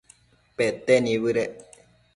pete 0.55 0.93
nibëdec 1.03 1.53